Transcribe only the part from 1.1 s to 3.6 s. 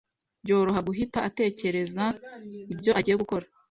atekereza ibyo agiye gukora